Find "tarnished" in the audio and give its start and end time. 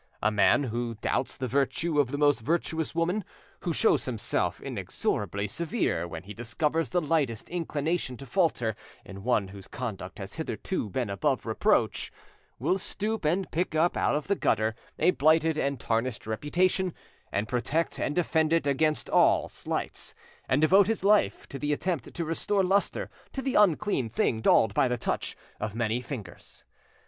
15.79-16.25